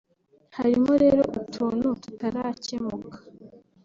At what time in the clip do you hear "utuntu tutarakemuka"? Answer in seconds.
1.39-3.17